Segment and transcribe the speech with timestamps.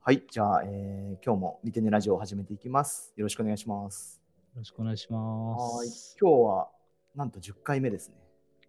[0.00, 3.12] はい、じゃあ、えー今日もリテネラジオを始めていきます。
[3.16, 4.20] よろしくお願いします。
[4.54, 6.68] よろしくお願いしまはいす。、今日は
[7.14, 8.14] なんと10回目ですね。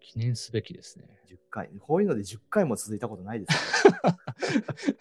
[0.00, 1.04] 記念すべきですね。
[1.28, 1.70] 10回。
[1.80, 3.94] こういうので10回も続いたことないですよ。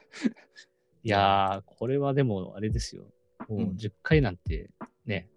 [1.03, 3.03] いやー、これはでも、あれですよ。
[3.47, 4.69] もううん10回なんて
[5.05, 5.29] ね、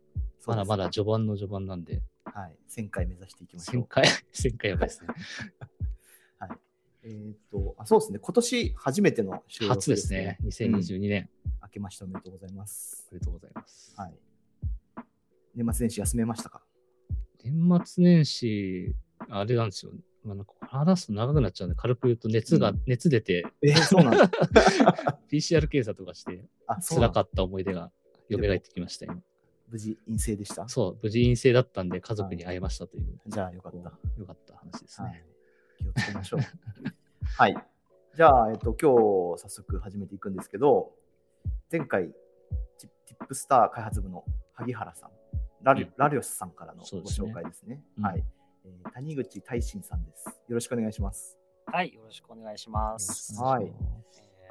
[0.46, 2.02] まだまだそう序盤の序盤なんで。
[2.24, 3.86] はい、1000回目指していきましょ1000う。
[3.88, 5.09] 回、1000回やばいですね。
[7.04, 8.18] えーっとあ、そうですね。
[8.20, 10.38] 今年初めての収録初ですね。
[10.44, 11.28] 2022年。
[11.62, 13.06] 明けましておめでとうございます。
[13.11, 13.94] おめでとうございます。
[13.96, 14.14] はい。
[15.54, 16.62] 年末年始休めましたか？
[17.44, 18.94] 年末年始、
[19.28, 19.92] あれなんですよ。
[20.25, 24.30] まあ、なんか話すと長くなっちゃうんで、軽く言うと熱が、うん熱出て、えー、そうなんだ。
[25.28, 27.90] PCR 検査とかして、あ、そうなんだ辛かった思い出が
[28.30, 29.20] 蘇ってきました、今。
[29.68, 30.68] 無事陰性でした？
[30.68, 33.19] そう、無事陰性だったんで、家族に会えましたという。
[33.27, 33.78] じゃあよかった。
[33.78, 35.08] よかった話ですね。
[35.08, 35.25] はい、
[35.80, 36.41] 気をつけましょう。
[37.39, 37.56] はい。
[38.14, 38.93] じゃあ、えっと、今
[39.37, 40.93] 日早速始めていくんですけど、
[41.70, 45.11] 前回、ティティップスター開発部の萩原さん、
[45.62, 47.83] ラリ,、うんラリオスさんからのごそうですね紹介ですね。
[47.98, 48.25] うんはい、
[48.65, 50.27] えー谷口大臣さんです。
[50.27, 51.39] よろしくお願いします。
[51.67, 53.34] はい、よろしくお願いします。
[53.41, 53.73] はい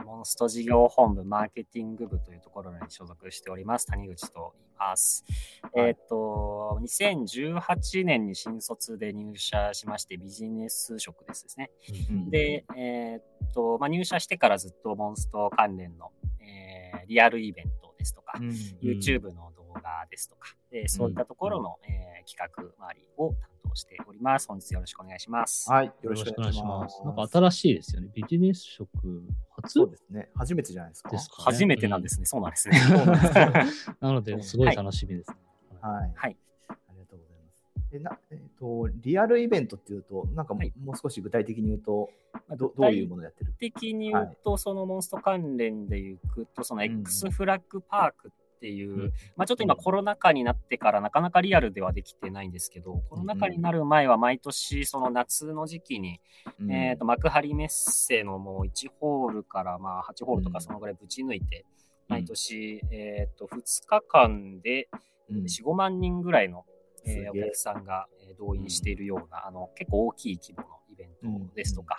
[0.05, 5.25] モンスト事業本部マーケティング部というところに所属しております、谷口と言います。
[5.61, 11.71] はいえーっと、2018年に新卒で入社しまして、ビジネス職ですですね。
[12.09, 18.49] うんで、えーっと、まあ、入社してからずっとモンスト関連の、えーリアルイベントですとか、うん
[18.81, 24.47] YouTube の動画ですとか、えーそういったところの、えー企画周りを担当しております。
[24.47, 25.69] 本日よろしくお願いします。
[25.71, 26.79] はい、よよろろしくお願いしま。
[26.81, 27.03] ますす。
[27.03, 28.09] なんか新しいですよね。
[28.13, 29.23] ビジネス職
[29.55, 29.69] 初？
[29.73, 30.29] そうですね。
[30.35, 31.09] 初めてじゃないですか。
[31.09, 32.25] ですかね初めてなんですね。
[32.27, 32.77] そうなんです ね。
[32.79, 33.27] そうなんで
[33.71, 35.37] すよなので、すごい楽しみですね。
[35.81, 36.11] はい。
[36.15, 36.37] はい。
[36.69, 37.65] ありがとうございます。
[37.93, 43.53] えなえっとリアルイベントっていうと、なんかも,、はいもう少し具体的に言うと、まあどどういうものをやってる？
[43.59, 49.13] 的に言うと、そのモンスト関連で言うと、その X フラッグパークっていう、うん。
[49.35, 49.81] まあちょっと今うん。
[49.81, 56.21] コロナ禍になってからなかなかリアルではできてないんですけど、コロナ禍になる前は毎年その夏の時期に、
[56.59, 56.71] うん。
[56.71, 60.53] えっ、と、幕張メッセのもう1ホールからまあ8ホールとうん。
[60.53, 61.65] かそのぐらいぶち抜いて、
[62.07, 64.89] 毎年、えっ、と、2日間で
[65.29, 65.43] うん。
[65.45, 66.65] 4、5万人ぐらいの、
[67.05, 71.95] えお客さんがえー動員しているような、あの、結構大きい規模のイベントですとか、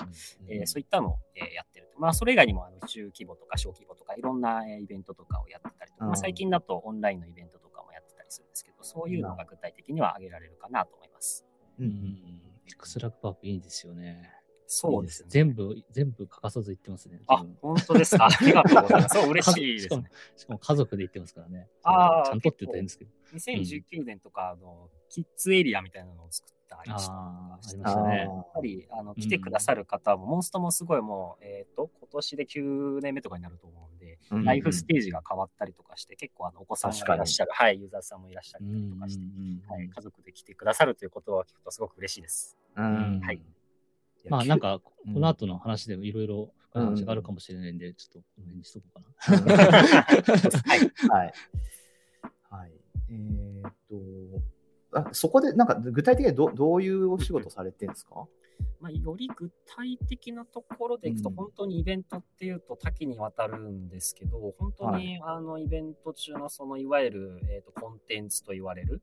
[0.49, 2.01] えーそういったのを、えーやってると。
[2.01, 11.45] まあ、それ以外にも、あの、中規模とか小規模とか、いろんな、えーイベントとかをやってたりとか、まあ、うん最近だとオンラインのイベントとかもやってたりするんですけど、そういうのが具体的には挙げられるかなと思います。
[11.79, 12.41] ううんん。
[12.67, 14.31] X ラックパークいいですよね。
[14.75, 15.27] そうですね。
[15.29, 17.21] 全部、全部欠かさず言ってますね。
[17.27, 18.25] あ本当ですか？
[18.33, 19.21] ありがとうございます。
[19.21, 20.11] そう、嬉しいですね。
[20.34, 21.69] しかも家族で行ってますからね。
[21.83, 23.11] あーちゃんとって言ったらいいんですけど。
[23.34, 26.12] 2019年とか、あの、キッズエリアみたいな
[26.91, 27.16] のを作っ
[27.62, 27.72] たりした。
[27.72, 28.16] りあーありましたね。
[28.19, 42.56] やっぱり、あの、来てくださる方も、モンストもすごいもう、えっ、と、今年で9年目とかになると思うんで、うんライフステージが変わったりとかして、結構あの、お子さんがいらっしゃる、はい、ユーザーさんもいらっしゃうったりとかして、んはい、家族で来てくださるということを聞くとすごく嬉しいです。
[42.76, 43.21] うん。
[43.21, 43.41] はい。
[44.28, 45.21] まあなん、か、こうん。
[45.21, 49.53] の後の話でもいろいろ深い話があるかもしれないんで、ちょっとこの辺にしとこうかな。
[50.66, 50.81] はい。
[51.09, 51.32] はい。
[52.50, 52.72] はい。
[53.10, 54.42] えーっと、
[55.12, 58.26] そこで、なんか具体的にどどういうお仕事されてるんですか？
[58.82, 61.37] まあ、より具体的なところでいくと、うん。
[61.37, 69.00] 本当にイベントっていうと多岐にわたるんですけど、本当に、あのイベント中のそのいわゆる、えー、とコンテンツと言われる、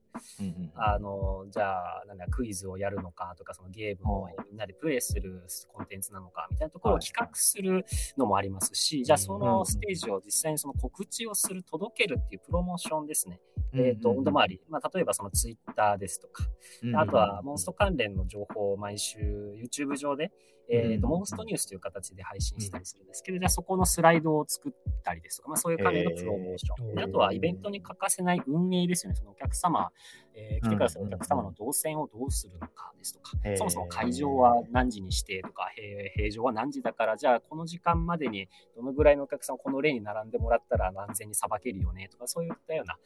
[0.75, 4.35] あのじゃあなんだクイズをやるのかとか、そのゲームをはい。
[4.49, 7.05] みんなでプレイするコンテンツなのかみたいなところをはい。
[7.05, 7.85] 企画する
[8.17, 13.39] のもありますし、じゃあそうんのステージを実際にその告知をする、届けるっていうプロモーションですね。
[13.73, 16.43] うんえっ、と、温度回り、まあ、例えばそのツイッターですとか、
[16.83, 20.31] うんあとは、モンスト関連の情報を毎週 YouTube 上で、
[20.71, 24.71] えーとうんモンストニュースという形で配信したりするんですけど、じゃあそこのスライドを作っ
[25.03, 26.99] たりですとか、まあ、そういう関連のプロモーション。
[27.03, 29.15] あとはイベントに欠かせない運営ですよね。
[29.15, 29.91] そのお客様、
[30.35, 42.97] えー来てくださるお客様の動線をどうするのかですとか、そもそも会場は何時にしてとか、平平常は何時だから、じゃあこの時間までにどのぐらいのお客さんをこの列に並んでもらったら安全にさばけるよねとか、そういったような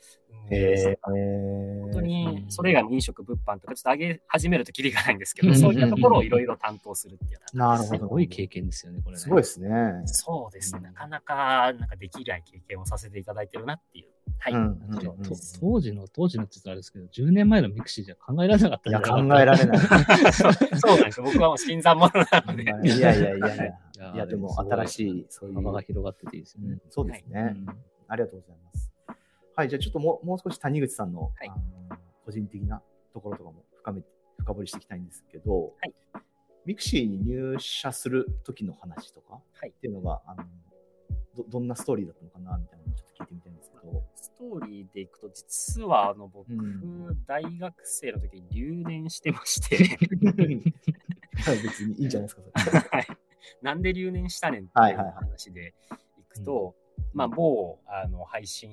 [0.50, 2.52] 運営ですとか本本当にうん。
[2.52, 9.20] それ以外も飲食、物販とか、ちょっと上げ始めるときりがないんですけど、うんそういったところをいろいろ担当するっていうようなるほどすごい経験ですよね、これね。
[9.20, 9.70] すごいですね。
[10.06, 14.08] そうですね、なかなかなんかできない経験をさせていただいてるなっていう。
[14.40, 14.54] はい。
[14.54, 14.80] うんうん
[15.60, 19.80] 当時の、当時のって言ったらあれですけど、10年前のミクシーじゃ考えられなかったいや、考えられない。
[20.34, 21.26] そ うそうなんですよ。
[21.26, 22.64] 僕はもう新参者なので。
[22.96, 24.14] いやいやいやいや。
[24.14, 25.56] いやでも新しい、そういう。
[25.56, 26.82] 幅が広がってていいですよねうん。
[26.90, 27.78] そうですね、うん
[28.08, 28.92] ありがとうございます。
[29.56, 31.56] はい、じゃあちょっともうもう少し谷口さんの,、はいあ
[31.90, 32.82] の個人的な
[33.14, 34.08] ところとかも深めて
[34.40, 35.94] 深掘りしていきたいんですけど、はい
[36.66, 39.70] ミクシーに入社する時の話とかはい。
[39.70, 40.44] っていうのが、あの
[41.36, 44.04] どどんなストーリーだったのかなみたいなのをちょっと聞いてみたいんですけど。
[44.16, 47.26] ストーリーでいくと、実はあの僕、うん。
[47.26, 49.78] 大学生の時に留年してまして、
[50.14, 52.42] 別にいいんじゃないですか。
[52.92, 53.08] はい。
[53.62, 55.74] なんで留年したねんってはいいうはいはい話で
[56.20, 56.76] いくと、
[57.14, 58.72] まあ、某あの配信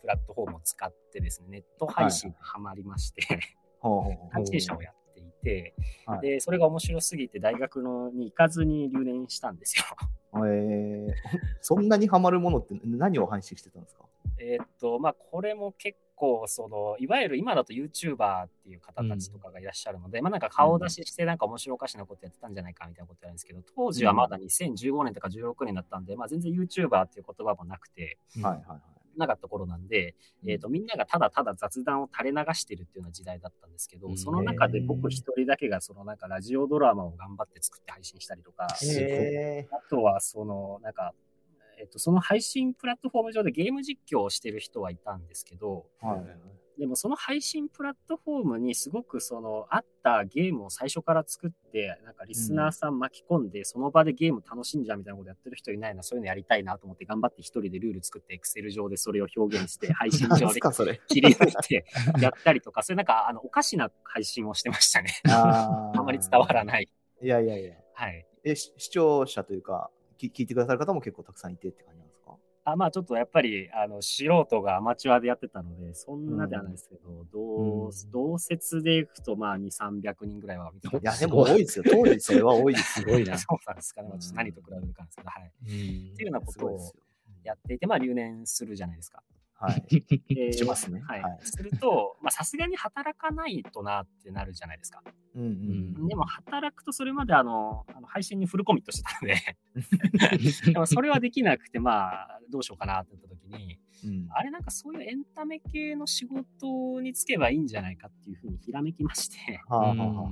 [0.00, 3.22] プラットフォームを使ってですね、ネット配信にハマりまして、
[3.80, 4.30] ほうほうほう。
[4.32, 4.94] 配信者をやっ
[5.46, 5.74] て
[6.06, 6.20] はい。
[6.20, 9.84] で、それが面白すぎて大学のに行かずに留年したんですよ。
[10.44, 11.12] えー、
[11.62, 14.04] そんなにハマるものって何を配信してたんですか？
[14.38, 28.95] えーっと、まあ、これも結構、その、いわゆる今だと YouTuber っていう方たちとかがいらっしゃるので、まあなんか顔出ししてなんか面白おかしなことやってたんじゃないかみたいなことやるんですけど、当時はまだ2015年とか16年だったんで、まあ全然 YouTuber っていう言葉もなくて、はいはいはい。
[29.18, 30.14] なかった頃なんで、
[30.46, 34.16] えーっと、みんながただただ雑談を垂れ流してるっていうような時代だったんですけど、うん。
[34.16, 41.14] その中で僕一人だけがそのなんかラジオドラマを頑張って作って配信したりとか、えあとは、その、なんか、
[41.78, 46.26] えっと、その配信プラットフォーム上でゲーム実況をしてる人はいたんですけど、ー、はい。
[46.78, 61.00] でもその配信プラットフォームにすごくその合ったゲームを最初から作って、なんかリスナーさん巻き込んで、その場でゲーム楽しんじゃうみたいなことやってる人いないな、そういうのやりたいなと思って頑張って一人でルール作って、エクセル上でそれを表現して、 配信何上で。
[61.08, 61.86] 切り抜いて
[62.20, 65.10] やったりとか、それなんかあのおかしな配信をしてましたね。
[65.28, 66.66] あ あまり伝わらい。
[66.66, 66.88] ない。
[67.22, 67.74] いやいやいや。
[67.94, 68.26] はい。
[68.44, 72.05] え、し視聴者というか、き聞いてくださる方も結構たくさんいてって感じ
[72.68, 81.84] あまあちょっとやっぱりあの素人がアマチュアでやってたので、そんなではないですけど、同うん同説でいくとまあ2、300人ぐらいは見ていや、 でも多いですよ。
[81.88, 83.38] 当時それは多いですすごいな。
[83.38, 84.08] そうなんですかね。
[84.08, 85.52] まあちょっと何と比べるかなんですけど、はい。
[85.62, 86.92] っていうようなことを。
[87.44, 89.22] やっていて、まあ留年するじゃないですか。
[89.58, 90.34] はい。
[90.34, 91.22] で しますねはい。
[91.22, 95.02] はいすると、 まあさすがに働かないとなってなるじゃないですか。
[95.34, 95.46] うんう
[96.04, 96.08] ん。
[96.08, 110.30] でも働くとそれまであの、あの配信にフルコミットしてたので、 でもそれはできなくて、まあどうしようかなって言った時に、うんあれなんかそういうエンタメ系の仕事に就けばいいんじゃないかっていうふうにひらめきまして、はあはあはあは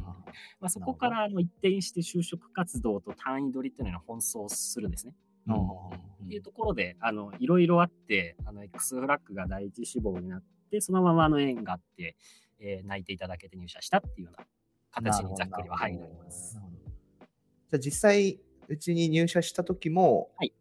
[0.61, 5.15] まあ、そこからあの一転して就職活動と単位取りっていうのに奔走するんですね。
[5.49, 5.97] あ。
[6.25, 12.17] っていうところで、あの、いろいろあって、あの、X フラッグが第一志望になって、そのままあの縁があって、
[12.61, 14.47] えー泣いていただけて入社したっていうような
[14.91, 16.55] 形にざっくりは入ります。
[16.55, 20.53] じゃあ実際、うちに入社した時も、はい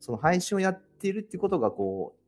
[0.00, 2.19] その配信をやっているっていうことが、こう、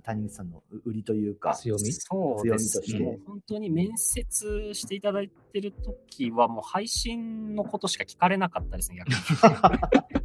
[0.00, 1.92] 谷口さんの売りというか、強み？
[1.92, 3.18] そうです強みとしてね。
[3.26, 9.14] 本当に面接していただいてる時は、もう配信のことしか聞かれなかったですね、逆に。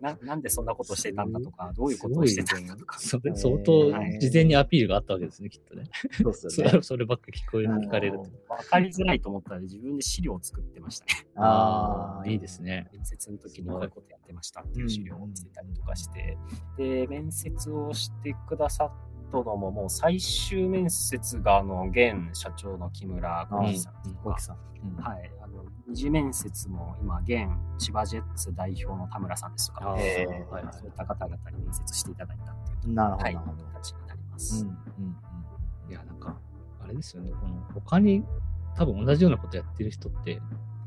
[0.00, 2.98] ななんでそんなことしてたんだとか、どういうことをしてたんだとか。
[2.98, 5.84] それ相当はい事前にアピールがあったわけですね、きっとね。
[6.22, 6.72] そうですね。
[6.72, 8.30] れ そればっか聞こえる、聞かれると。
[8.52, 11.12] わかりづらいと思ったら自分で資料を作ってましたね。
[11.36, 12.88] ああ、いいですね。
[12.92, 16.36] 面接の時にこういうことやってましたっていう資料を見せたりとかして、
[16.76, 18.93] で、面接をしてくださっ
[19.42, 24.56] たのも、もう最終面接が、あの、現社長の木村浩二さんとかコキ、さん。
[24.56, 27.48] うんはい、あの、二次面接も今、現
[27.78, 33.34] 千葉ジェッツ代表の田村さんですとか、はいはいそういった方々に面接していただいたっていうなるほど、はい。
[33.34, 34.64] 形になりまうす。
[34.64, 34.74] んうん
[35.90, 36.38] いや、なんか、
[36.82, 37.30] あれですよね。
[37.32, 38.24] この他に
[38.76, 40.40] 多分同じようなことやってる人って、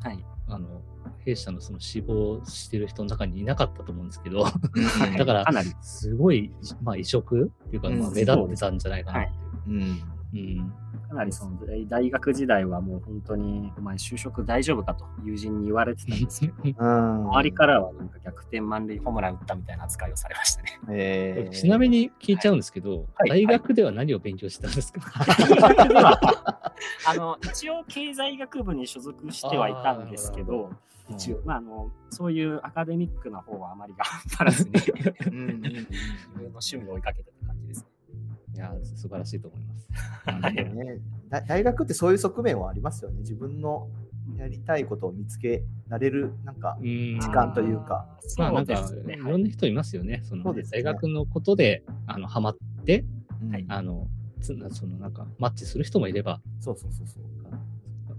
[0.08, 0.26] はい。
[0.48, 0.82] あの、
[1.26, 5.46] 弊社のその死亡してる人の中にいなかったと思うんですけど、うんだから
[5.82, 9.32] すごい、まあ異色っていうか、まあうん目立ってたんじゃないかなって
[9.68, 9.74] うん。
[9.74, 9.82] いう。
[9.82, 10.04] うん。
[11.08, 17.28] かなりその大大学時代はもう本当に、お前就職大丈夫かと友人に言われてたんですけど、うん。
[17.30, 20.80] 周りからはなんか逆転満塁ホームラン打ったみたいな扱いをされましたね。
[20.92, 25.02] えー、ちなみに聞いちゃうんですけど、はい大学では何を勉強してたんですか、
[27.08, 30.72] あの、一応経済学部に所属してはいたんですけど、
[31.10, 34.06] 一応、まあ、あの、そういうアカデミックな方はあまり頑
[34.38, 34.92] 張らずに、自
[35.28, 35.80] うんうんうん分の
[36.50, 37.32] 趣味を追いかけて。
[38.58, 39.88] いや、素晴らしいと思います。
[40.26, 41.00] はいね、
[41.30, 43.20] だ大学ってそういう側面はありますよね。
[43.20, 43.88] 自分の
[44.36, 48.40] やりたいことを見つけられる、なんか、うん時間というかあー。
[48.42, 48.74] まあなんか。
[48.74, 50.22] いはいろんな人いますよね。
[50.24, 53.06] そのね大学のことで、あの、ハマって、
[53.52, 54.08] はいあの、
[54.42, 57.24] つそのなんか、マッチする人もいれば、そうそうそうそう。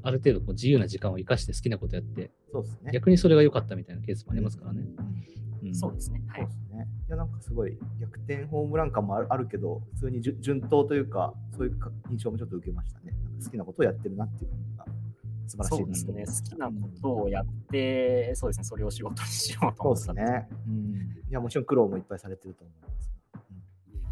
[0.05, 2.93] ある程度こう自由な時間を生かして好きなことやって、そうですね。
[2.93, 4.83] 逆にそれが良かったみたいなケースもありますからね。
[4.83, 5.19] うんうん
[5.73, 6.23] そうですね。
[6.29, 6.53] はいそうで。
[6.53, 6.89] すね。
[7.09, 13.15] いや、なんかすごい逆転ホームラン感もあるあるけど、普通に順順当というか、そういうか印象もちょっと受けましたね。
[13.43, 14.85] 好きなことをやってるなっていう感じが
[15.47, 16.25] 素晴らしいですね。
[16.27, 18.65] 好きなことをやって、そうですね。
[18.65, 20.49] それを仕事にしようと思ったですね。
[20.67, 20.95] うん。
[21.29, 23.13] いや、もちろん苦労もいっぱいされてると思います。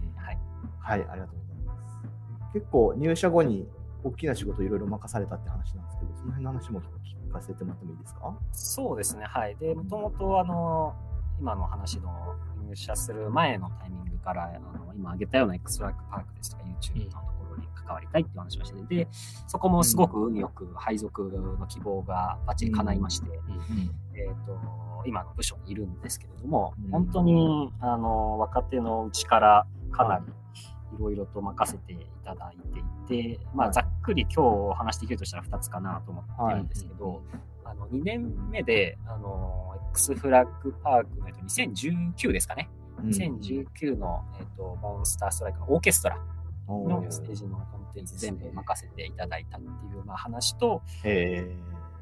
[0.02, 0.38] うんはい。
[0.78, 2.52] はい、ありがとうございます。
[2.54, 3.68] 結構入社後に
[4.04, 8.38] 大きな仕事いろいろ任されたって話なんですけど、その辺の話も聞かせてもらってもいいですか？
[8.52, 9.24] そうですね。
[9.24, 9.56] はい。
[9.56, 10.94] で、もともと、あの、
[11.40, 12.34] 今の話の
[12.68, 19.08] 入社する前のタイミングから、あの今挙げたような X ラックパークですとか YouTube のところに関わりたいっていう話をしてて、で、
[19.46, 21.22] そこもすごく運よく配属
[21.58, 23.26] の希望がバッチリ叶いまして、
[24.14, 26.90] えっ、と、今の部署にいるんですけれども、うん。
[26.90, 30.24] 本当に、あの、若手のうちからかなり
[30.96, 30.98] い。
[30.98, 33.74] ろいろと任せていただいていて、まあ、はい。
[33.74, 37.36] ざっくり今日お話できるとしたら2つかなと思ってるんですけど、あ
[37.76, 42.68] の、2年目で、あの、X フラッグパークの、えっと、2019ですかね。
[42.98, 43.08] うん。
[43.08, 46.18] 2019の、えっと、モンスターストライクのオーケストラ
[46.68, 51.46] のステージのコンテンツ全部任せていただいたっていう、まあ、話と、へ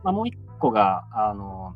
[0.02, 1.74] まあ、もう一個が、あの、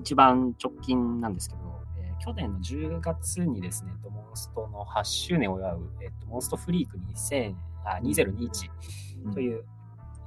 [0.00, 1.60] 一番直近なんですけど、
[1.98, 9.64] えー去年の10月にですね、えっとモンストの8周年を祝う、えっと、モンストフリーク2000あ2021ーという、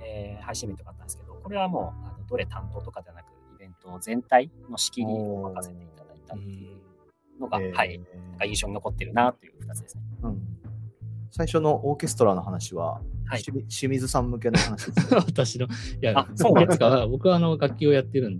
[0.03, 10.03] えー配信イベントがあったんですけど、これはもう、どれ担当とかではなく、イベント全体の仕切りを任せていただいたっていうのが、へーはい、なんか印象に残ってるなという2つですね。
[10.23, 10.41] うん。
[11.31, 13.43] 最初のオーケストラの話は、はい。
[13.43, 15.17] 清水さん向けの話ですね。
[15.25, 15.69] 私の、い
[16.01, 17.07] やあ、そうなんですか？
[17.07, 18.37] 僕はあの楽器をやってるの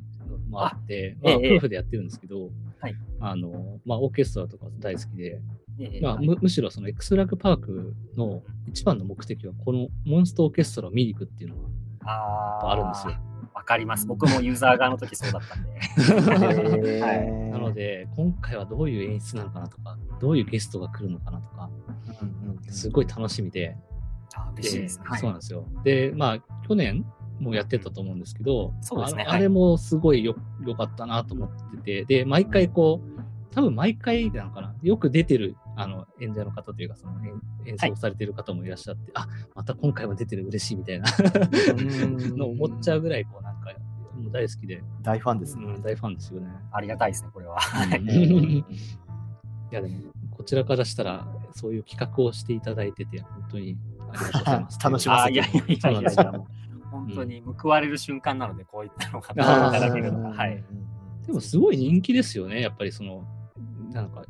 [0.49, 1.55] もあって、まあ、ええ。
[1.57, 2.49] 夫婦でやってるんですけど、
[2.79, 2.95] はい。
[3.19, 5.41] あの、まあ、オーケストラとか大好きで、
[5.79, 6.27] えーまあ、はい。
[6.27, 13.13] むむしろそのエクスラックパークの一番の目的は、このモンストオーケストラを見に行くっていうのがあるんですよ。
[13.55, 14.05] わかります。
[14.05, 15.63] 僕もユーザー側の時そうだったん
[16.81, 17.01] で。
[17.01, 21.69] はいなの、で、今回はどういう演出なのかなとか、どういうゲストが来るのかなとか、
[22.21, 23.77] うんうんうんすごい楽しみで、
[24.35, 25.05] あ嬉しいですね。
[25.07, 25.65] はいそうなんですよ。
[25.83, 27.05] で、まあ、去年
[27.39, 30.35] もやってたと思うんですけど、そうですねはいあれもすごいよ
[30.65, 33.21] 良かったなと思ってて、で、毎回こう、
[33.51, 41.05] 多分毎回なのかな、よく出てるあの演者の方というか、その演演奏されてる方もいらっしゃって、あまた今回も出てる嬉しいみたいな
[41.77, 43.71] うんのを思っちゃうぐらい、こうなんか、
[44.15, 45.65] もう大好きで、大ファンですね。
[45.65, 46.47] うん、大ファンですよね。
[46.71, 47.57] ありがたいですね、これは。
[47.97, 48.65] うんい
[49.71, 49.95] いや、でも、
[50.31, 53.77] こちらからしたら、そういう企画をしていただいてて、本当に
[54.09, 54.79] ありがとうございます。
[54.83, 56.33] 楽しませてあいやいやいやいや。
[56.91, 60.29] 本当に報われる瞬間なので、こういったのがいただけるのが。
[60.29, 60.63] はい。
[61.25, 63.25] でもすごい人気ですよね、やっぱりその、
[63.91, 64.23] なんか、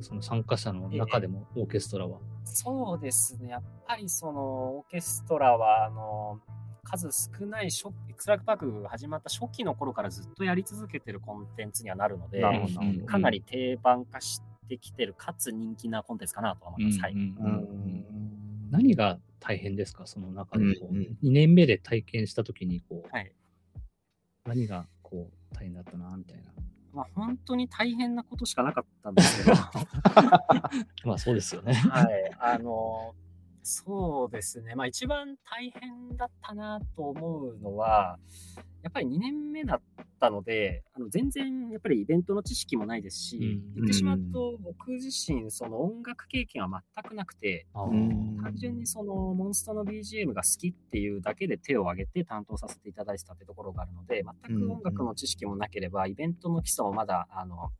[0.00, 2.18] その参加者の中でもオーケストラは。
[2.44, 3.50] そうですね。
[3.50, 4.40] やっぱりその、
[4.78, 6.40] オーケストラは、あの、
[6.84, 17.00] 数少ない初、エクストラックパークが始まった初期の頃からずっとやり続けてるコンテンツにはなるので、なるほどうんかなり定番化してきてる、かつ人気なコンテンツかなとは思います。
[17.00, 17.12] はい。
[17.12, 17.86] うんうんううん
[18.68, 23.32] ん何が大変ですかその中でこう、うんうん2年目で体験したときにこう、はい。
[24.44, 26.52] 何がこう大変だったな、みたいな。
[26.96, 29.56] まあ、本当に大変なことしかなかったんですけど、
[31.04, 31.74] まあそうですよね。
[31.74, 32.32] はい。
[32.40, 33.14] あの、
[33.68, 34.76] そうですね。
[34.76, 38.16] まあ一番大変だったなと思うのは、
[38.84, 57.72] やっぱり2年目だったので、あの全然やっぱりイベントの知識もないですし、うん言ってしまうと僕自身その音楽経験は全くなくて、うん単純にそのモンストの BGM が好きっていうだけで手を挙げて担当させていただいてたってところがあるので、全く音楽の知識もなければ、イベントの基礎もまだ、あの、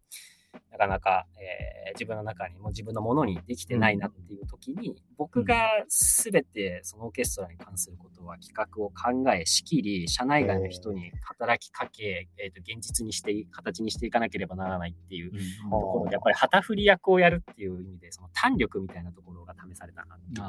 [0.70, 15.36] なかなか、えー自分の中にも自分のものにできてないなっていう時に、僕が全てそのオーケストラに関することは企画を考え、仕切り、社内外の人に働きかけ、えーと現実にして、形にしていかなければならないっていうう
[15.68, 15.70] ん。
[15.70, 20.44] ところで、やっぱり旗振り役をやるっていう意味で、その胆力みたいなところが試されたなっていう。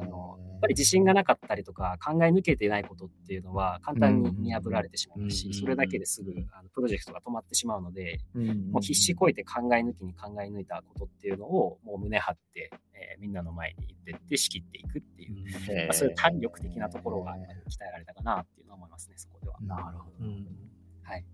[0.00, 17.36] あのやっぱり自信がなかったりとか考え抜けてないことっていうのは簡単に見破られてしまううんし、それだけですぐあのプロジェクトが止まってしまうので、ーもう必死こいて考え抜きに考え抜いたことっていうのをもう胸張って、えーみんなの前に出てって仕切っていくっていう、へーまあ、そういう鍛力的なところが鍛
[17.88, 19.58] えられたかなっていうのは思いますね、そこでは。
[19.62, 20.26] なるほど。
[20.26, 20.46] うん
[21.02, 21.24] はい。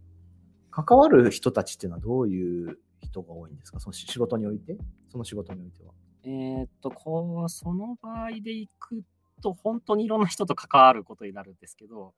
[0.71, 3.81] 関わる人たちっていうのはどういう人が多いんですか？
[3.81, 4.79] その仕事において？
[5.11, 5.93] その仕事においては。
[6.25, 9.03] えーっと、こう、その場合でいく
[9.43, 12.15] と、本当にいろんな人と関わることになるんですけど、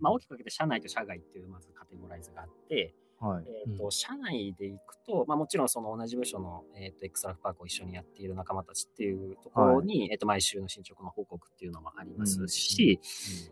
[0.00, 3.44] まあ、大きく分けて社内と社外っていうまずカテゴライズがあって、はい。
[3.68, 13.00] えーと社内で行くと、まあ、もちろんその同じ部署の、えー、とエクストラフパークを一緒にやっている仲間たちっていうところに、えー、と毎週の進捗の報告っていうのもありますし、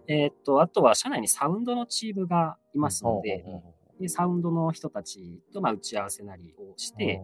[0.09, 3.45] えー、とあとは社内にサウンドのチームがいますので、
[4.01, 7.23] でサウンドの人たちとまあ打ち合わせなりをして、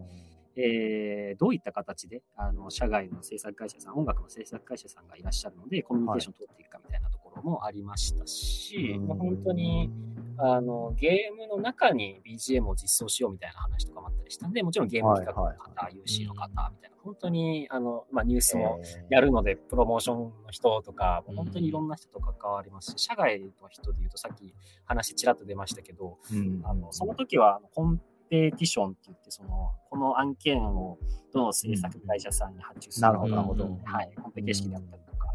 [0.55, 9.91] えーどういった形であの社外の制作会社さん、音楽の制作会社さんがいらっしゃるので、コミュニケーションを取っていくかみたいなともありましたし、まあ本当に、
[10.39, 24.53] あのゲームの中に BGM を実装しようみたいな話とかもあったりしたんで、もちろんゲーム企画の方、はい UC の方みたいな、本当にあの、まあ、ニュースもえーやるので、プロモーションの人とか、もう本当にいろんな人と関わりますし、社外の人で言うと、さっき
[24.85, 26.61] 話ちらっと出ましたけど、うん。
[26.63, 27.97] あのその時はあのコン
[28.29, 30.99] ペティションって言って、その、この案件を
[31.33, 33.63] どの制作会社さんに発注するなるほどなるほど。
[33.85, 35.27] はい、コンペ形式だったりとか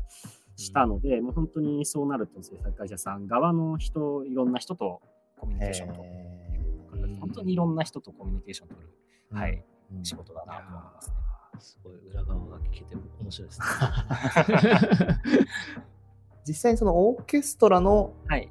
[0.56, 5.00] したので、もう本当にそうなると制作会社さん側の人、いろんな人と
[5.38, 8.92] コミュニケーションを取るっていううん本当にいろんな人とコミュニケーションを取る、
[9.32, 9.64] うんはい、
[9.97, 11.14] うん仕事だなと思いますね。
[11.56, 13.66] ーすごい裏側が聞けて面白いですね。
[16.47, 18.50] 実際にそのオーケストラのはい。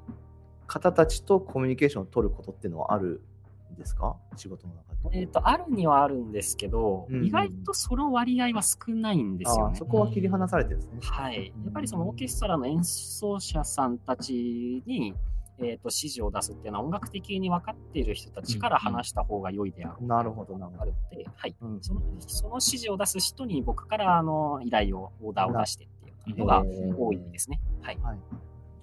[0.72, 3.30] 方たちとコミュニケーションを取ることっていうのはあるん
[3.75, 4.15] ですか？
[4.35, 5.19] 仕事の中で。
[5.19, 9.85] えっ、と、あるにはあるんですけど、うん意外とその割合は少ないんですよねそ。
[9.85, 10.99] こは切り離されてですね。
[11.01, 11.47] はい。
[11.63, 15.13] やっぱりそのオーケストラの演奏者さんたちに、
[15.59, 20.93] えー、と指示を出すっていうのは音楽的に分かっている人たちから話した方が良いであろうなるほどなるほど
[21.35, 21.55] はい。
[21.61, 25.87] うんそのその指示を出す人に僕からあの依頼を、オーダーを出してっ
[26.23, 27.59] ていうのが多いですね。
[27.81, 27.97] はい。
[28.01, 28.19] はい。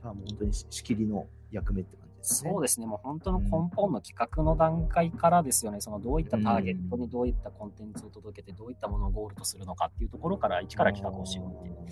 [0.03, 2.51] じゃあもう本当に仕切りの役目って感じですね。
[2.51, 11.83] そうですね、もう本当の根本の企画の段階からですよね、そのどういったターゲットにどういったコンテンツを届けて、どういったものをゴールとするのかっていうところから、一から企画をしようっていうと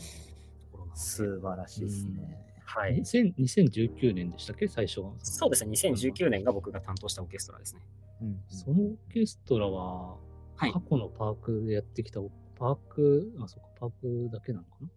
[0.72, 2.38] ころなので、素晴らしいですね。
[2.64, 2.98] はい。
[3.00, 4.68] 2000 2019年でしたっけ？
[4.68, 5.12] 最初は。
[5.20, 7.80] そうですね、2019年が僕が担当したオーケストラですね。
[8.22, 10.16] うんそのオーケストラは、
[10.56, 12.20] はい過去のパークでやってきた、
[12.58, 14.88] パーク、あ、そうか、パークだけなのかな？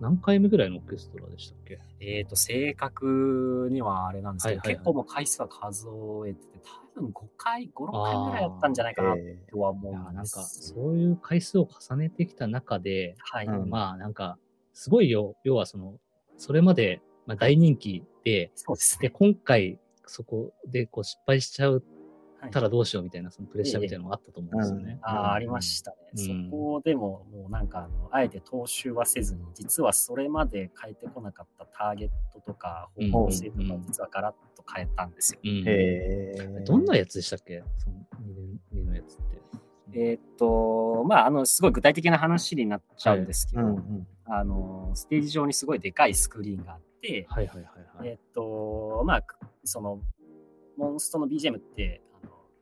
[0.00, 1.78] 何回目ぐらいのオーケストラでしたっけ？
[2.00, 5.86] えっ、と、正確にはあれなんですけど、はいはいはい結構もう回数は数
[6.26, 6.60] えてて、
[6.94, 10.74] 多分5回、5、6回ぐらいやったんじゃないかなえとは思いや、なんか、うんです。
[10.74, 13.46] そういう回数を重ねてきた中で、はい。
[13.46, 14.38] うんまあ、なんか、
[14.72, 15.98] すごいよ、要はその、
[16.36, 19.10] それまで、まあ、大人気で、で、そうですね。
[19.10, 21.82] 今回、そこでこう失敗しちゃうはい
[22.50, 24.98] たらどうしようみたいな、そのプレッシャーみたいなのがあったと思うんですよね。
[25.02, 25.96] ああ、ありましたね。
[26.12, 35.40] うんそこでも、もうなんかあの、あえて踏襲はせずに、実はそれまで変えてこなかったターゲットとかうん方向性とかうん、実はガラッと変えたんですよ。
[35.42, 39.36] うんへえどんなやつでしたっけその2年目のやつって。
[39.92, 47.66] えーっと、まあ、あの、すごい具体的な話になっちゃうんですけど、うんうんあの、ステージ上にすごいでかいスクリーンがあって、はいはいはい
[47.98, 48.08] はい。
[48.08, 50.00] えーっと、まあ、くその、
[50.76, 52.02] モンストの BGM って、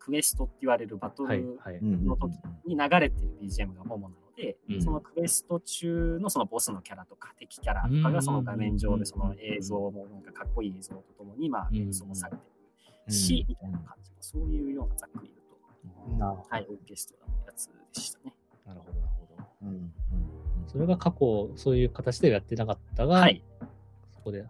[0.04, 1.58] クエストって言われるバトはいル
[2.02, 2.34] の時
[2.66, 4.82] に流れてる BGM が主なので、うん。
[4.82, 12.42] そのクエスト中のそのボスのキャラとか敵キャラとかがその画面上でその映像もなんかかっこいい映像とともにまあうん演奏されて
[13.06, 18.34] るし、みたいな感じの、そういうようなざっくり言うと、なるほどはい、オーケストラのやつでしたね。
[18.66, 19.44] なるほどなるほど。
[19.62, 19.92] うんうん
[20.66, 23.44] それが過去、そういう形でやってなかったが、はい、
[24.12, 24.44] そこで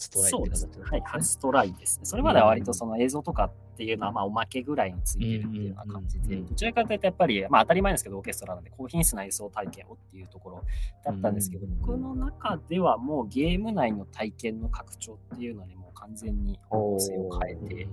[0.00, 0.66] 初トライってそうです。
[0.66, 0.92] 形だったん。
[0.92, 2.04] はい、初トライですね。
[2.06, 10.64] それまでは割とその映像とかっていうのはまあおまけぐらいについてるっていうような感じで、どちらかというとやっぱり、まあ当たり前ですけど、オーケストラなんで高品質な演奏体験をっていうところ
[11.04, 17.86] だったんですけど、うん僕の中ではもうゲーム内の体験の拡張っていうのにもう完全に方向性を変えてい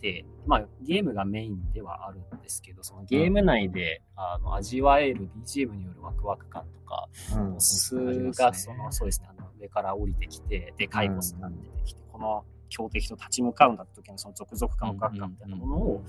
[0.00, 7.60] て、まあゲームがメインではあるんですけど、そのゲーム内であの味わえる BGM によるワクワク感とか、うん。
[7.60, 8.30] すね。
[8.32, 9.28] がその、そうですね、
[9.60, 16.04] 上から降りてきて、でかいボスが出てきて、この強敵と立ち向かうんだった時のその続々感、ワクワク感みたいなものを、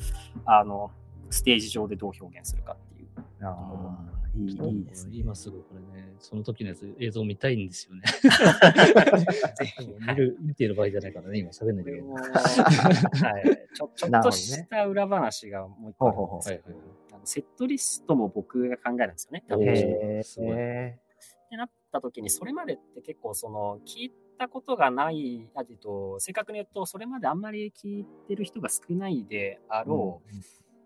[0.45, 0.91] あの、
[1.29, 3.07] ステージ上でどう表現するかっていう。
[3.41, 5.17] あーいいいいですね。
[5.17, 8.01] 今すぐこれね、その時のやつ映像見たいんですよね。
[9.57, 12.01] ぜひ見る、見てる場合じゃないからね、今喋んないけない。
[12.03, 19.43] はい、ちょちょっとした裏話がもう一個あるんですけど、はいはいあのセットリストも僕が考えるんですよね。
[19.49, 20.99] へすごいえ。
[21.45, 30.29] ってなった時に、それまでって結構その、聞いたことがない、あと、正確に言うと、それまであんまり聞いてる人が少ないであろう、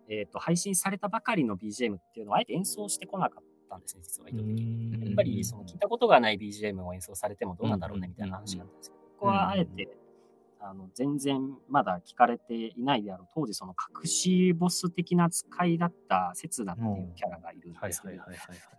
[0.09, 5.05] えっと、配信されたばかりの BGM っていうのをあえて演奏してこなかったんですね、実は意図的に。
[5.05, 9.97] やっぱりその聞いたことがない BGM を演奏されてもどうなんだろうねみたいな話があったんですけど、ここはあえて、
[10.63, 18.23] あの全然まだ聞かれていないであろう、当時その隠しボス的な使いだったセツナっていうキャラがいるんはいですけど。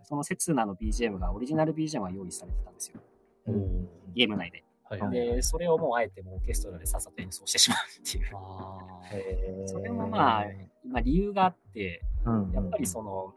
[0.03, 3.01] そのセツナの BGM が、オリジナル BGM が用意されてたんですよ。
[3.45, 4.63] おーゲーム内で。
[4.83, 9.67] はいはいで、それをもうあえてもうオーケストラでさっさと演奏してしまうっていう。
[9.67, 10.45] それもまあ、
[10.85, 13.33] まあ理由があって、うんやっぱりその、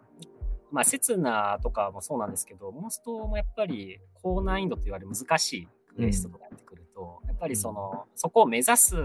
[0.71, 6.86] まあ、セツナとかもそうなんですけど、モンストもやっぱり高難易度と言われる難しいクエストとかやってくる
[7.37, 8.96] っぱりその、そこを目指す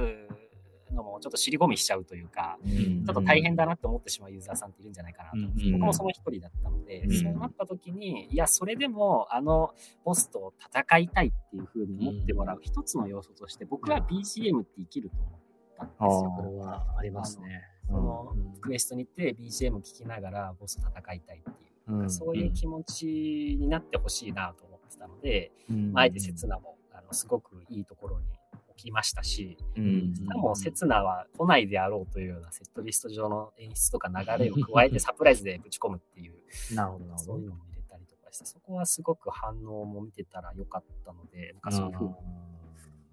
[0.93, 3.05] のもちょっと尻込みしちゃうというか、うん。
[3.05, 5.71] ちょっと大変だなって思ってしまうユーザーさんっているんじゃないかなと思うん。
[5.73, 7.11] 僕もその一人だったので、うん。
[7.11, 15.39] そうなった時に、いや、それでもあのボスと戦いたいっていう風に思ってもらう一つの要素として、僕は BGM って生きると思っ
[15.77, 16.33] たんですよ。
[16.37, 16.85] これは。
[16.97, 17.63] ありますね。
[17.87, 18.61] そのうん。
[18.61, 21.53] クエストに行って BGM 聴きながらボスと戦いたいってい
[21.87, 22.11] う、うん。
[22.11, 25.93] そういう気持ちになってほしいなと思ってたので、うん。
[25.93, 26.77] まああえて刹那も
[27.13, 28.26] すごくいいところに
[28.69, 36.36] 置きましたし、うんしかも、刹那は来ないであろうというようなセットリスト上の演出とか流れを加えて サプライズでぶち込むっていう、
[36.76, 37.50] なるほど、そういう。
[37.50, 42.13] のも入れたりとかして、そこはすごく反応も見てたら良かったので、なんかそういうふうに、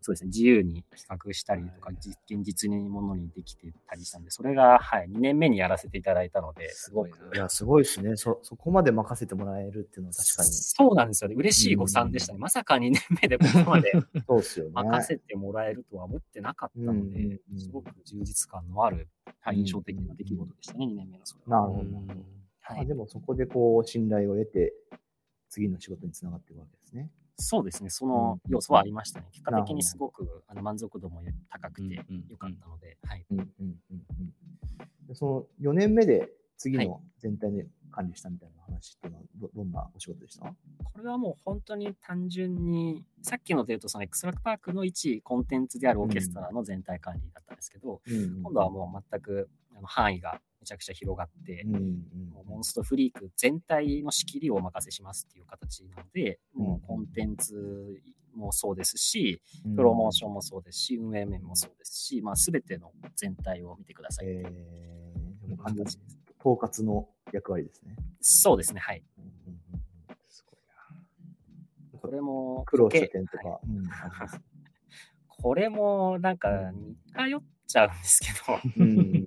[0.08, 8.16] そうですね、自由に企画したりとか、じ現実にものにできてたりしたんで、それが、はい、2年目にやらせていただいたので、すごいいや、すごいですね。
[8.16, 10.48] そ、そこまで任せてもらえるっていうのは確かに。
[10.50, 11.36] そうなんですよね。
[11.36, 12.38] 嬉しい誤算でしたね。
[12.38, 13.92] まさか2年目でここまで
[14.26, 14.72] そうですよね。
[14.72, 19.08] 任せてもらえるとは思ってなかったのうんうんでう、んすごく充実感のある、
[19.40, 21.60] はいうん印象的な出来事でしたね、2年目のそれは。
[21.60, 21.98] なるほど。
[21.98, 22.08] うん
[22.60, 24.72] はいまあでもそこでこう、信頼を得て、
[25.50, 27.10] 次の仕事につながっていくわけですね。
[27.40, 29.26] そうですね、その要素はありましたね。
[29.30, 32.98] 結果的にすごくあの満足度も高くて良かったので、
[35.14, 40.52] その4年目で次の全体で管理したみたいな話っていうのはどどんなお仕事でした？
[40.82, 48.02] これはもう本当に単純に、さっきので言うと、その X ラックパークの一コンテンツであるオーケストラの全体管理だったんですけど、
[48.42, 51.82] 今度はもう全くあの範囲がめちゃくちゃ広がって、うんうん
[52.32, 58.00] もうモンストフリーク全体の仕切りをお任せしますっていう形なので、もうコンテンツ
[58.34, 66.18] もそうですし、うんプロモーションもそうですし、運営面もそうですし、まあ、全ての全体を見てくださいいうー、でも完全に形です。
[66.40, 67.96] 統括の役割ですね。
[68.20, 69.02] そうですね、はい。
[69.18, 73.48] うんうんうんすごいこれも、苦労した点とか。
[73.48, 73.84] はいうん
[75.40, 78.98] これもなんか似通っちゃうんですけど、うん。
[78.98, 79.26] うん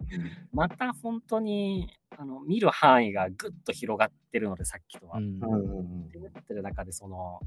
[0.54, 5.18] また本当にあの見る範囲がぐっと広がってるので、さっきとは。
[5.18, 5.40] うん。
[5.42, 7.40] うんうんうんってなってる中で、その、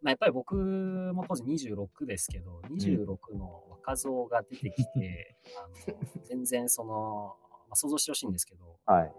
[0.00, 7.36] まあ、やっぱり僕も当時26ですけど、26の若造が出てきて、あの全然その、
[7.68, 9.02] まあ、想像してほしいんですけど、はい。
[9.02, 9.10] なん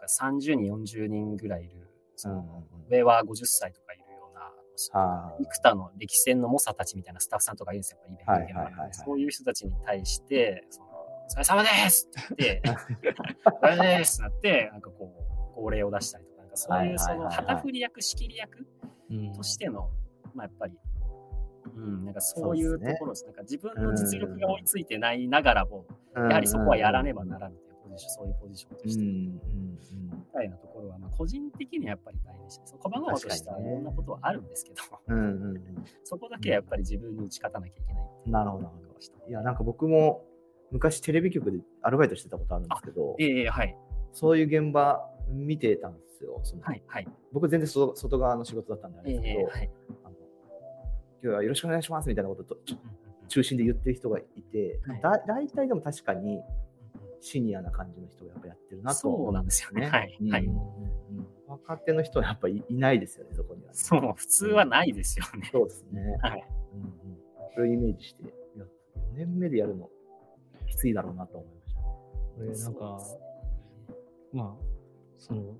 [0.00, 2.62] か30人、40人ぐらいいる、そのうんうんうん。
[2.88, 3.81] 上は50歳と
[4.92, 13.10] かい、幾多の歴戦の猛者たちみたいなスタッフさんとかいるんですよ、イベント現場にはいはいそういう人たちに対して、そのお疲れ様ですって言って、
[13.46, 15.12] お疲れ様ですってなって、なんかこ
[15.56, 18.66] う、号令を出したりとか、なんかそういうその旗振り役、仕切り役
[19.34, 19.90] としての、
[20.34, 20.74] まあやっぱり、
[21.76, 23.24] うん、なんかそういうところです。
[23.24, 29.30] なんか自分の実力が追いついてないながらも、やはりそこはやらねばならぬというポジション、そういうポジションとして、み
[30.32, 32.66] たいなところは、まあ個人的にはやっぱり大変でした。
[32.66, 34.76] その細々としたいろんなことはあるんですけど、
[36.04, 38.70] そこだけはやっぱり自分に打ち勝たなきゃいけないいうなるほど
[39.28, 40.24] いや、なんか僕も
[40.70, 43.76] 昔テレビ局でアルバイトしてたことあるんですけど、ええはい。
[44.12, 46.40] そういう現場見てたんですよ。
[46.42, 46.82] そのはい。
[46.86, 47.08] はい。
[47.32, 49.70] 僕全然外外側の仕事だったんであれえですけど、えはい。
[50.04, 50.14] あの
[51.22, 52.56] 今日はよろしくお願いしますみたいなことと
[53.28, 56.40] 中心で言ってる人がいて、はいだ大体でも確かに
[57.22, 59.86] シニアな感じの人がやっぱやってるなとそうなんですよね。
[59.86, 60.18] はい。
[60.28, 60.44] はい。
[60.44, 65.50] うん若手の人はやっぱいいないですよね、そこには、そう、普通はないですよね。
[65.52, 66.16] そうですね。
[66.22, 66.44] はい。
[66.74, 66.92] うんうん
[67.54, 68.26] それをイメージして、い
[68.58, 69.90] や4年目でやるの
[70.66, 71.80] きついだろうなと思いました。
[71.82, 71.96] こ
[72.40, 72.98] れなんか
[74.32, 74.64] まあ、
[75.18, 75.54] その、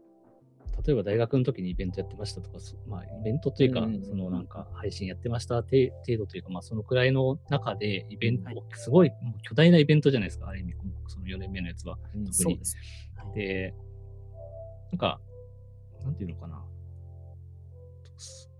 [0.84, 5.68] 例えば大学の時にイベントやってましたとか、そまあ、イベントというか、うんそのなんか配信やってました程
[6.06, 10.74] 程度というか、まあ、そのくらいの中で、イベント、はいすごいもう巨大なイベントじゃないですか、ある意味、
[11.08, 11.98] その4年目のやつは。
[12.14, 12.24] うん。
[12.24, 12.32] 特に。
[12.32, 12.76] そうです。
[13.16, 13.34] はい。
[13.34, 13.74] で、
[14.90, 15.20] なんか、
[16.04, 16.64] なんていうのかな。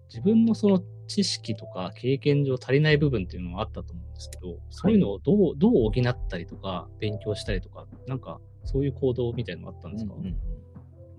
[0.09, 10.37] 自分のその知識とか経験上足りない部分っていうのはあったと思うんですけど、そういうのをどう、どう補ったりとか、勉強したりとか、なんか、そういう行動みたいなのあったんですか、うんうん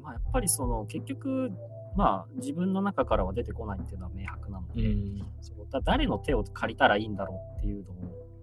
[0.04, 1.52] まあ、やっぱりその、結局、
[1.96, 7.92] まあ、自分の中からは出てこないっていうのは明白なので、うんそのだ誰の手を借りたらいいんだろうっていうの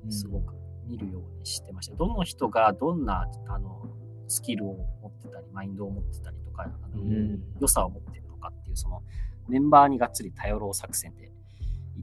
[0.05, 0.55] うんをすごく
[0.87, 1.95] 見るようにしてました。
[1.97, 3.87] どの人がどんなあの
[4.29, 9.03] スキルを持ってたり、マインドを持ってたりとか、あのうん良さを持ってるのかっていう、その
[9.49, 11.33] メンバーにがっつり頼ろう作戦で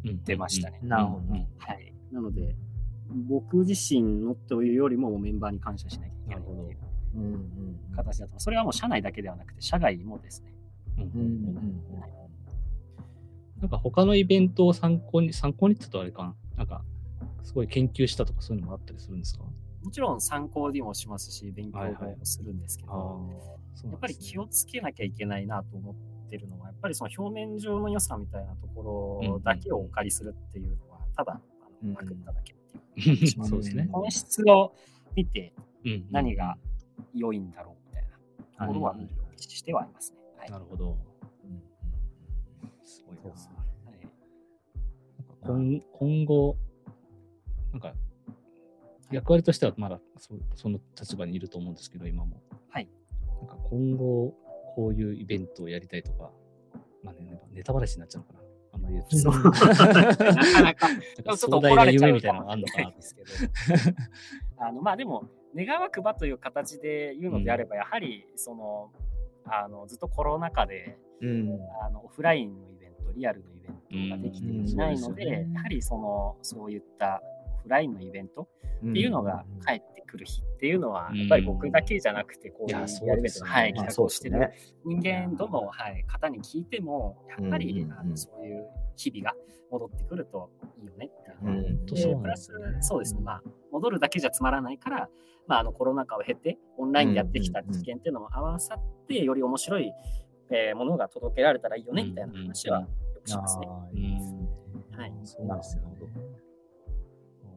[0.04, 0.80] 言ってましたね。
[0.84, 1.20] なるほど。
[1.30, 1.94] うんはい。
[2.12, 2.56] なので、
[3.30, 6.76] 僕自身のというよりもメンバーに感謝しなきゃいけないっていううんうん
[7.96, 8.40] 形だと。
[8.40, 10.54] それはもう社内だけではなくて、社外もですね。
[10.98, 11.82] うんうんうんうん
[13.60, 16.36] なんか他のイベントを参考に、参考にって言うとあれかな。
[16.58, 16.84] なんか、
[17.42, 19.44] すごい研究したとかそういうのもあったりするんですか？
[19.84, 22.92] もちろん参考にもしますし、勉強はいはいもするんですけど、
[23.74, 32.56] そうやっぱり気をつけなきゃいけないなと思ってるのは、やっぱりその表面上の良さみたいなところだけをお借りするっていうのは、ただ、あうんのパクっただけっ
[32.94, 33.28] ていう。
[33.44, 33.90] そうですね。
[33.92, 34.76] 本質を
[35.16, 35.52] 見て
[35.84, 36.58] うん何が
[37.14, 38.04] 良いんだろうみたい
[38.58, 40.18] なところは見るようにしてはいますね。
[40.38, 40.92] はいなるほど。
[40.92, 40.98] うん
[42.84, 43.56] すごいなそうっすね
[43.86, 44.08] はい
[45.42, 46.58] 今今後、
[47.72, 47.94] なんか、
[49.12, 52.42] 役割としてはまだそその立場にいると思うんですけど、今も。
[52.70, 52.90] はい。
[53.40, 54.34] なんか今後、
[54.76, 56.32] こういうイベントをやりたいとか、
[57.04, 58.40] まあね、ネタバラシになっちゃうのかな。
[58.74, 59.18] あんま言うと。
[59.18, 63.28] そう なかなか、でもちょっと怒られちゃうみたいなのがあるのかなですけど。
[64.58, 68.92] あのまあでも、願わくばという形で言うのであれば、やはりその
[69.46, 71.60] あのずっとコロナ禍で、うん。
[71.84, 73.60] あのオフラインのイベント、リアルのイ
[73.92, 75.54] ベントができていないので、うんそうですよね。
[75.54, 77.22] やはりそのそういった
[77.60, 78.48] オフラインのイベント
[78.88, 84.52] っていうのが帰ってくる日っていうのは、うんやっぱり僕だけじゃなくて、こういういやるべきはい、まあ企画をしてる。
[84.86, 89.36] 人間どの、はい、方に聞いても、やっぱり、あのそういう日々が
[89.72, 92.22] 戻ってくるといいよねっていうん。
[92.22, 95.10] プラスそうですね、まあ、戻るだけじゃつまらないから、
[95.48, 99.94] まあ、あのコロナ禍を経て、オンラインでやってきた知見っていうのも合わさって、より面白い、
[100.50, 102.88] えーものが届けられたらいいよねみたいな話はよ
[103.24, 103.68] くしますね。
[103.68, 105.90] はいそうですよね。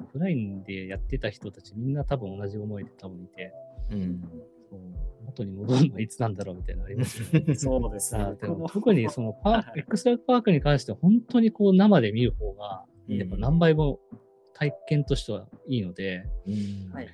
[0.00, 3.52] オフラインでやってた人たちみんな多分同じ思いで多分いて、
[3.90, 4.20] うん。
[4.68, 4.80] そう
[5.26, 7.54] 元に戻るのはいつなんだろうみたいなのありますよね。
[7.54, 8.34] そうですね。
[8.40, 14.00] でも特にそのパーエクストラパークに関しては本当にこう生で見る方が、やっぱ何倍も
[14.54, 17.08] 体験としてはいいので、うんはい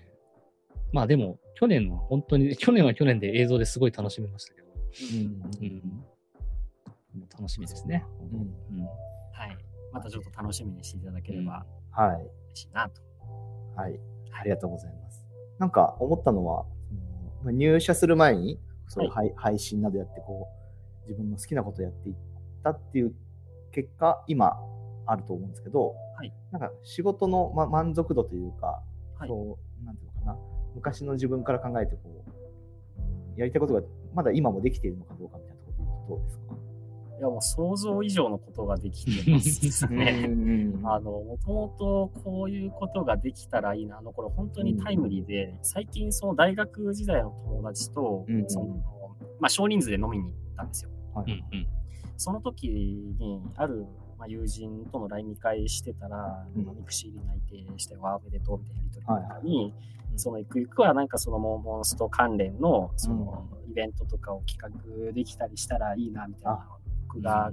[0.92, 5.26] まあでも去年は本当に、 去年は去年で映像ですごい楽しみましたけど、うん
[7.14, 8.04] うん、楽しみですね。
[8.32, 9.56] うんうんはい。
[9.92, 12.22] またちょっと楽しみにしていただければはい。
[12.52, 13.02] 嬉しいなと。
[13.76, 13.98] はい。
[14.32, 15.26] ありがとうございます。
[15.58, 17.00] なんか思ったのは、その
[17.42, 20.48] まあ入社する前に、そういう配配信などやって、こ
[21.04, 22.16] う、自分の好きなことをやっていっ
[22.62, 23.14] たっていう
[23.72, 24.58] 結果、今
[25.06, 28.82] あると思うんですけど、はいなんか仕事の、ま、満足度というか、
[29.18, 30.05] はいそう、なんて
[30.76, 33.82] 昔の自分から考えて、こう、うんやりたいことが
[34.14, 36.54] まだ今もできているのかどうかみたいなところで言うとどうですか？
[37.18, 40.24] いや、もう想像以上のことができてますね。
[40.26, 43.98] うん あの、もともとこういうことができたらいいな。
[43.98, 48.66] あの、これ本当にタイムリーで、最近その大学時代の友達と、うんその、
[49.38, 50.90] まあ少人数で飲みに行ったんですよ。
[51.14, 51.30] はい。
[51.30, 51.66] うんうん。
[52.16, 53.84] その時に、ある、
[54.18, 56.64] まあ、友人との LINE 見返してたら、うん。
[56.64, 59.72] まあミクシーに内定して、わあ、おめでとうみたいなやりとりの中に、はい
[60.16, 66.68] そのゆくゆくはなんかそのモンモンスト関連のそのイベントとかを企画できたりしたらいいなみたいな
[67.08, 67.52] 僕が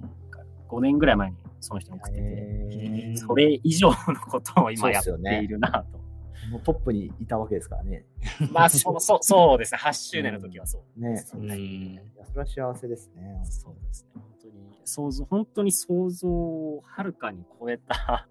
[0.69, 3.95] 5年ぐらい前にその人に送ってて、それ以上の
[4.29, 5.09] ことを今やって
[5.43, 6.03] いるなと。
[6.51, 8.05] もうトップにいたわけですからね。
[8.51, 10.99] まあそうそうそうですね、8周年の時はそう。
[10.99, 11.23] ね。
[11.35, 11.51] うん。
[11.51, 13.41] いやそれは幸せですね。
[13.45, 18.27] そうですね、本当に想像、本当に想像をはるかに超えた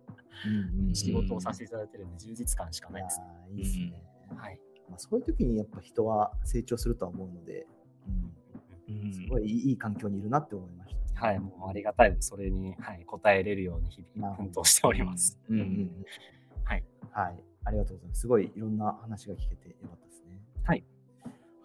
[0.47, 4.12] うんうん仕事をさせていただいてるんで、充実感しかないですいいですね。
[4.37, 4.59] はい。
[4.88, 7.66] まあ、そういう時にやっぱ人は成長するとは思うので、
[8.09, 11.03] ううんん、すごいいい環境にいるなって思いました、ね。
[11.14, 12.29] はい、もうありがたいです。
[12.29, 15.38] それに、はい、応えれるように日々奮闘しております。
[15.49, 16.05] うんうんうん。
[16.64, 16.85] はい。
[17.11, 17.37] はい。
[17.64, 18.21] ありがとうございます。
[18.23, 20.40] すごいいろんな話が聞けてよかったですね。
[20.64, 20.85] はい。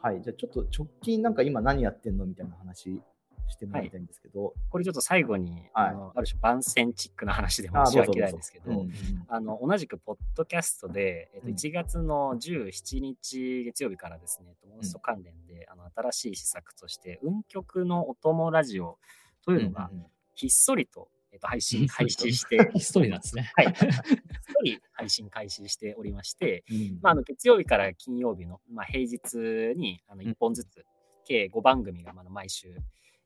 [0.01, 0.21] はい。
[0.21, 3.01] じゃあちょっと直近なんか今何やってんのみたいな話
[3.49, 4.53] してもらいたいんですけど。
[4.69, 5.89] これちょっと最後に、はい。
[5.89, 8.93] あのある種番宣チックな話であ申し訳ないですけど、うんうん
[9.27, 11.53] あの同じくポッドキャストで、えっと、うん。
[11.53, 18.97] 1月の17日月曜日からですね、モンスト関連で、あの新しい施策として、運極のお供ラジオ
[19.45, 20.05] というのがうんうん
[20.37, 23.51] ひっそりと、えっと、配信開始して、 ひっそりなんですね。
[23.55, 26.99] はい、ひっそり配信開始しておりまして、うん。
[27.01, 30.85] まあ、あの月曜日から金曜日の、まあ、平日にあの1本ずつ、
[31.25, 32.77] 計5番組がまあ毎週、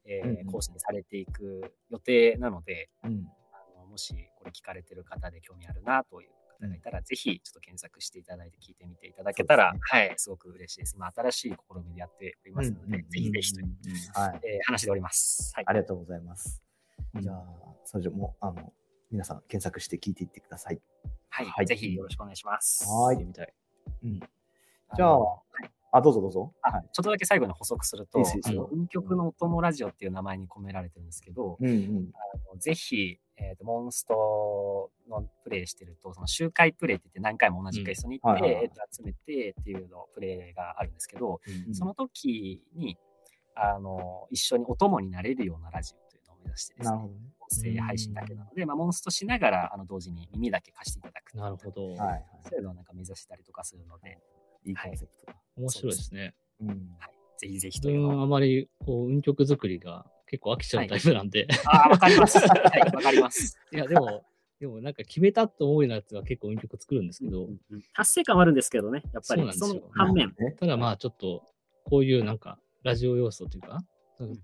[0.05, 6.29] えーうんうん更新されていく予定なので、うんあのもしこれ聞かれてる方で興味あるなという
[6.61, 10.97] 方がいたら、ぜひちょっと検索していただいて聞いてみていただけたら、そうはい、すごく嬉しいです。
[10.97, 13.67] まあ、新しい試みでやっておりますので、うんうんぜひぜひという、
[14.13, 14.41] はい。
[14.43, 15.51] えー話でおります。
[15.55, 15.63] はい。
[15.67, 16.61] ありがとうございます。
[17.15, 17.45] うんじゃあ、
[17.85, 18.73] それじゃもう、あの、
[19.11, 20.79] 皆さん検索して聞いていってください。
[21.29, 22.85] はい、はいぜひよろしくお願いします。
[22.87, 23.53] はい見てみたい。
[24.95, 25.41] じゃあの
[25.91, 26.53] あ、どうぞどうぞ。
[26.61, 26.89] あはい。
[26.91, 32.11] ちょっとだけ最後に補足すると、あの運極のお供ラジオっていう名前に込められてるんですけど、うんうん。
[32.13, 42.97] あのぜひ、えーと、モンストのプレイしてると、その周回プレイって言って何回も同じクエストに行って、うんはいはいはい集めてっていうのプレイがあるんですけど、うんその時に、
[43.55, 46.97] あの、一緒にお供になれるようなラジオというのを目指してですね。
[46.97, 51.35] 音声配信だけなので、まあ、モンストしながら、あの、同時に耳だけ貸していただく。
[51.35, 51.89] なるほど。
[51.89, 52.25] はいはい。
[52.43, 54.17] そういうのをなんか目指したりとかするので、
[54.65, 55.35] いいコンセプトだ。
[55.57, 56.35] 面白いですね。
[56.61, 56.67] うん。
[56.69, 56.77] はい、
[57.37, 62.37] ぜひぜひ自というあまりこう運曲作りが結構飽きちゃうタイプなんで、ああ、わかります。
[62.37, 63.57] はい、わかります。
[63.73, 64.23] い、やでも、
[64.59, 67.49] でもなんか決めたと思うようなやつは結構運曲作るんですけど、
[67.93, 69.51] 達成感はあるんですけどね、やっぱり。
[69.53, 70.51] そそうなんですよの反面、ね。
[70.59, 71.43] ただまあちょっと
[71.83, 73.83] こういうなんかラジオ要素というか、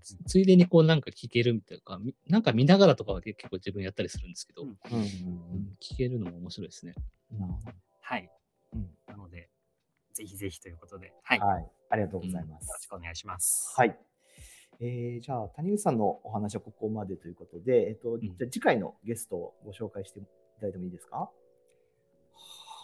[0.02, 6.94] つついでにこうなんか聞けるみたいな、みなんか見ながらとかは結構自分やったりするんですけど、うんうんうんけるのも面白いですね。
[7.32, 7.40] うん。
[7.40, 8.30] なるほどはい。
[8.74, 9.47] うんなので、
[10.18, 11.38] ぜひぜひということで、はい。
[11.38, 11.66] よはい。
[11.90, 12.68] ありがとうございます。
[12.68, 13.72] ろしくお願いします。
[13.76, 13.96] はい。
[14.80, 20.22] えー、じゃあ、谷口さんのお話はここまでということで、えっと、うん、じゃ次回のゲストをご紹介してい
[20.56, 21.30] ただいてもいいですか？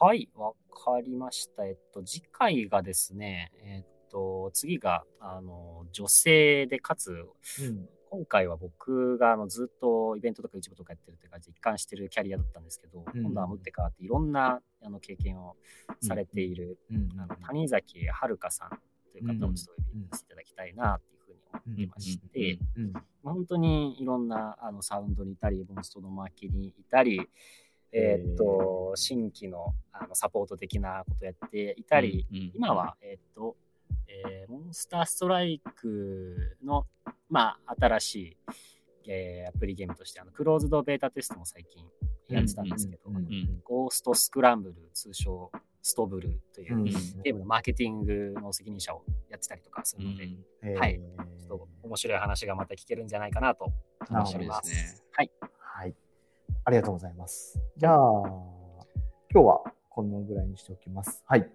[0.01, 1.67] はい、わかりました。
[1.67, 15.57] えっと、次回がですね、えっと、次が、あの、女性で、かつ、うん、今回は僕があのずっとイベントとか YouTube とかやってるって感じで一貫してるキャリアだったんですけど、うん、今度は打って変わっていろんなあの経験を
[16.01, 16.79] されている、
[17.19, 18.71] あの谷崎遥さん
[19.11, 22.59] という方をちょっとお呼びさせていただきたいなっていうふうに思ってまして、
[23.25, 27.21] 本当にいろんなあのサウンドにいたり、モンストの巻にいたり、
[27.91, 33.57] えー、っと、新規のあのサポート的なことをやっていたり、今は、えー、っと、
[34.07, 36.87] えー、モンスターストライクの、
[37.29, 38.37] まあ、新しい、
[39.09, 41.85] えー、アプリゲームとして、あの、クローズドベータテストも最近
[42.29, 43.11] やってたんですけど、
[43.65, 45.51] ゴーストスクランブル、通称
[45.83, 46.85] ストブルという、
[47.23, 50.25] ゲームのマーケティングの責任者をやってたりとかするので、
[50.63, 50.99] うん、はい。
[51.39, 53.67] ちょっと面白い話がまた聞けるんじゃないかなと
[54.09, 54.71] 思います。
[54.71, 55.31] ね、はい。
[55.59, 55.95] はい。
[56.65, 57.61] ありがとうございます。
[57.77, 57.99] じゃあ、
[59.31, 61.23] 今日はこのぐらいにしておきます。
[61.27, 61.47] はい。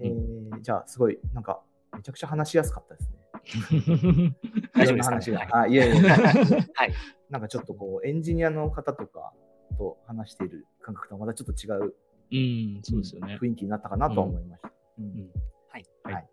[0.00, 1.62] えー、じゃあ、すごい、なんか、
[1.96, 4.34] めちゃくちゃ話しやすかったですね。
[4.78, 6.16] 大丈夫ですか、ね、あいやいや
[6.74, 6.92] はい。
[7.30, 9.32] なんかちょっとこう、エンジニアの方とか
[9.76, 11.94] と話している感覚とはまたちょっと違う、
[12.32, 12.36] う
[12.78, 13.38] ん、そうですよね。
[13.40, 14.72] 雰囲気になったかなと思いました。
[14.98, 15.04] うん。
[15.04, 15.30] うん、
[15.68, 15.84] はい。
[16.04, 16.28] はい。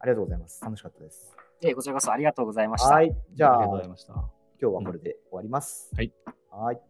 [0.00, 0.62] ありがとうございます。
[0.62, 1.36] 楽しかったです。
[1.62, 2.94] えー、こちらこそありがとうございました。
[2.94, 3.16] はい。
[3.32, 4.12] じゃあ、ありがとうございました。
[4.12, 5.90] 今日はこれで終わります。
[5.94, 6.12] はい。
[6.50, 6.80] はい。